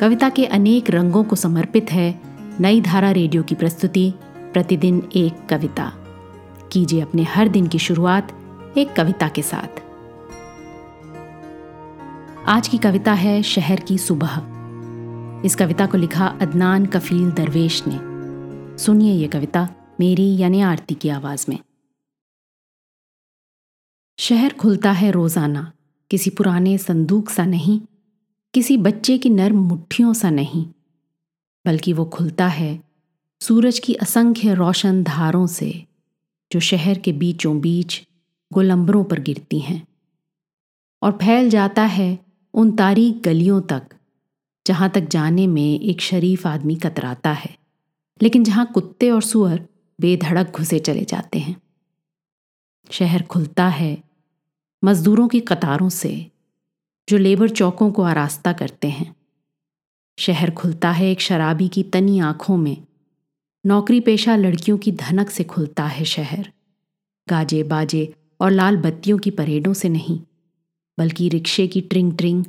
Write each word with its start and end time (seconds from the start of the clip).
कविता 0.00 0.28
के 0.28 0.44
अनेक 0.46 0.90
रंगों 0.90 1.24
को 1.24 1.36
समर्पित 1.36 1.90
है 1.92 2.20
नई 2.60 2.80
धारा 2.80 3.10
रेडियो 3.10 3.42
की 3.42 3.54
प्रस्तुति, 3.54 4.14
प्रतिदिन 4.52 5.08
एक 5.16 5.46
कविता। 5.46 5.92
कीजिए 6.72 7.00
अपने 7.00 7.22
हर 7.22 7.48
दिन 7.48 7.66
की 7.66 7.78
शुरुआत 7.78 8.30
एक 8.76 8.92
कविता 8.92 9.28
के 9.28 9.42
साथ। 9.42 9.80
आज 12.46 12.68
की 12.68 12.78
कविता 12.78 13.12
है 13.12 13.42
शहर 13.42 13.80
की 13.80 13.98
सुबह। 13.98 14.40
इस 15.44 15.54
कविता 15.54 15.86
को 15.86 15.98
लिखा 15.98 16.26
अदनान 16.26 16.86
कफील 16.86 17.30
दरवेश 17.30 17.82
ने। 17.86 17.98
सुनिए 18.78 19.12
ये 19.12 19.28
कविता 19.28 19.68
मेरी 20.00 20.36
यानी 20.36 20.60
आरती 20.60 20.94
की 20.94 21.08
आवाज़ 21.08 21.46
में। 21.48 21.58
शहर 24.18 24.52
खुलता 24.52 24.92
है 24.92 25.10
रोज़ाना, 25.10 25.72
किसी 26.10 26.30
पुराने 26.30 26.78
संदूक 26.78 27.30
सा 27.30 27.46
नहीं 27.46 27.80
किसी 28.54 28.76
बच्चे 28.76 29.18
की 29.18 29.30
नर्म 29.30 29.56
मुट्ठियों 29.56 30.12
सा 30.14 30.30
नहीं, 30.30 30.64
बल्कि 31.64 31.92
वो 31.92 32.04
खुलता 32.04 32.46
है 32.46 32.82
सूरज 33.40 33.78
की 33.78 33.94
असंख्य 33.94 34.54
रोशन 34.54 35.02
धारों 35.02 35.46
से, 35.46 35.84
जो 36.52 36.60
शहर 36.60 36.98
के 36.98 37.12
बीचों 37.12 37.60
बीच 37.60 38.00
गोलंबरों 38.52 39.04
पर 39.04 39.20
गिरती 39.20 39.58
हैं। 39.60 39.86
और 41.02 41.12
फैल 41.12 41.50
जाता 41.50 41.82
है 41.82 42.18
उन 42.54 42.70
तारीख 42.76 43.16
गलियों 43.16 43.60
तक, 43.60 43.82
जहाँ 44.66 44.90
तक 44.90 45.00
जाने 45.00 45.46
में 45.46 45.80
एक 45.80 46.00
शरीफ 46.00 46.46
आदमी 46.46 46.76
कतराता 46.76 47.32
है, 47.32 47.56
लेकिन 48.22 48.44
जहाँ 48.44 48.66
कुत्ते 48.66 49.10
और 49.10 49.22
सुअर 49.22 49.66
बेधड़क 50.00 50.52
घुसे 50.56 50.78
चले 50.78 51.04
जाते 51.04 51.38
हैं। 51.38 51.56
शहर 52.90 53.22
खुलता 53.22 53.68
है 53.68 53.96
मजदूरों 54.84 55.28
की 55.28 55.40
कतारों 55.40 55.88
से 55.88 56.30
जो 57.08 57.18
लेबर 57.18 57.48
चौकों 57.48 57.92
को 57.92 58.02
आरास्ता 58.02 58.52
करते 58.52 58.88
हैं। 58.88 59.16
शहर 60.18 60.50
खुलता 60.50 60.90
है 60.90 61.10
एक 61.10 61.20
शराबी 61.20 61.68
की 61.68 61.82
तनी 61.82 62.18
आँखों 62.18 62.56
में। 62.56 62.86
नौकरी 63.66 64.00
पेशा 64.00 64.36
लड़कियों 64.36 64.78
की 64.78 64.92
धनक 64.92 65.30
से 65.30 65.44
खुलता 65.44 65.84
है 65.84 66.04
शहर। 66.04 66.52
गाजे 67.28 67.62
बाजे 67.62 68.14
और 68.40 68.50
लाल 68.50 68.76
बत्तियों 68.76 69.18
की 69.18 69.30
परेडों 69.30 69.72
से 69.74 69.88
नहीं, 69.88 70.20
बल्कि 70.98 71.28
रिक्शे 71.28 71.66
की 71.66 71.80
ट्रिंग 71.80 72.16
ट्रिंग 72.16 72.44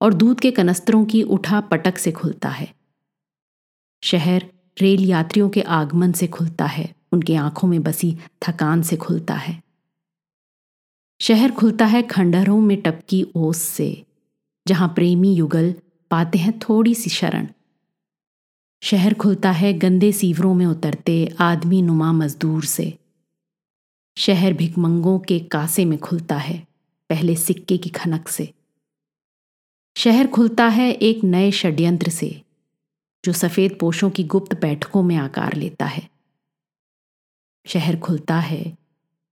और 0.00 0.14
दूध 0.14 0.40
के 0.40 0.50
कनस्तरों 0.50 1.04
की 1.04 1.22
उठा 1.22 1.60
पटक 1.60 1.98
से 1.98 2.12
खुलता 2.12 2.48
है। 2.48 2.74
शहर 4.04 4.52
रेल 4.80 5.04
यात्रियों 5.04 5.48
के 5.48 5.62
आगमन 5.62 6.12
से 6.12 6.26
खुलता 6.26 6.66
है, 6.66 6.94
उनकी 7.12 7.34
आँखों 7.34 7.68
में 7.68 7.82
बसी 7.82 8.16
थकान 8.48 8.82
से 8.82 8.96
खुलता 8.96 9.34
है। 9.34 9.62
शहर 11.20 11.52
खुलता 11.52 11.86
है 11.86 12.02
खंडहरों 12.02 12.60
में 12.60 12.82
टपकी 12.82 13.26
ओस 13.34 13.56
से। 13.56 14.03
जहाँ 14.68 14.88
प्रेमी 14.88 15.34
युगल 15.34 15.74
पाते 16.10 16.38
हैं 16.38 16.58
थोड़ी 16.58 16.94
सी 16.94 17.10
शरण। 17.10 17.48
शहर 18.82 19.14
खुलता 19.14 19.50
है, 19.50 19.72
गंदे 19.72 20.12
सीवरों 20.12 20.54
में 20.54 20.66
उतरते 20.66 21.36
आदमी 21.40 21.82
नुमा 21.82 22.12
मजदूर 22.12 22.64
से। 22.64 22.98
शहर 24.18 24.52
भिकमंगों 24.52 25.18
के 25.18 25.40
कासे 25.40 25.84
में 25.84 25.98
खुलता 25.98 26.36
है, 26.36 26.66
पहले 27.08 27.36
सिक्के 27.36 27.76
की 27.76 27.90
खनक 27.90 28.28
से। 28.28 28.54
शहर 29.96 30.26
खुलता 30.26 30.66
है 30.68 30.92
एक 30.92 31.24
नए 31.24 31.50
षड्यंत्र 31.50 32.10
से, 32.10 32.42
जो 33.24 33.32
सफ़ेद 33.32 33.76
पोशों 33.80 34.10
की 34.10 34.24
गुप्त 34.24 34.60
बैठकों 34.60 35.02
में 35.02 35.16
आकार 35.16 35.54
लेता 35.54 35.86
है। 35.86 36.10
शहर 37.66 37.96
खुलता 37.96 38.38
है 38.38 38.78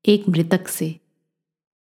एक 0.06 0.28
मृतक 0.28 0.68
से, 0.68 1.00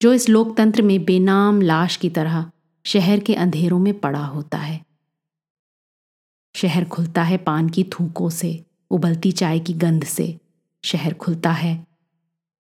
जो 0.03 0.13
इस 0.13 0.29
लोकतंत्र 0.29 0.83
में 0.83 1.05
बेनाम 1.05 1.63
लाश 1.63 1.97
की 1.97 2.11
तरह 2.11 2.51
शहर 2.87 3.21
के 3.21 3.35
अंधेरों 3.35 3.79
में 3.79 4.01
पड़ा 4.01 4.25
होता 4.27 4.59
है। 4.59 4.85
शहर 6.57 6.85
खुलता 6.85 7.23
है 7.23 7.37
पान 7.37 7.69
की 7.69 7.85
थूकों 7.85 8.31
से, 8.31 8.65
उबलती 8.91 9.33
चाय 9.33 9.59
की 9.59 9.75
गंध 9.75 10.05
से। 10.05 10.41
शहर 10.85 11.15
खुलता 11.15 11.53
है 11.53 11.87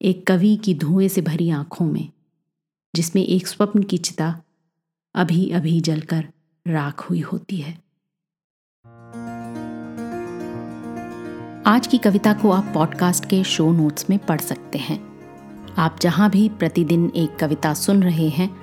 एक 0.02 0.28
कवि 0.28 0.56
की 0.56 0.76
धुएँ 0.76 1.08
से 1.08 1.22
भरी 1.22 1.50
आँखों 1.50 1.86
में, 1.86 2.10
जिसमें 2.96 3.24
एक 3.24 3.48
स्वप्न 3.48 3.84
की 3.84 3.98
चिता 3.98 4.42
अभी 5.16 5.52
अभी 5.52 5.82
जलकर 5.82 6.28
राख 6.68 7.10
हुई 7.10 7.20
होती 7.20 7.58
है। 7.58 7.84
आज 11.66 11.88
की 11.92 11.98
कविता 11.98 12.34
को 12.34 12.52
आप 12.52 12.72
पॉडकास्ट 12.74 13.26
के 13.26 13.44
शो 13.44 13.72
नोट्स 13.72 14.10
में 14.10 14.20
पढ़ 14.20 14.42
सकते 14.42 14.78
हैं। 14.78 15.14
आप 15.74 15.98
जहाँ 16.02 16.30
भी 16.30 16.50
प्रतिदिन 16.50 17.12
एक 17.16 17.36
कविता 17.36 17.74
सुन 17.74 18.04
रहे 18.04 18.30
हैं 18.30 18.63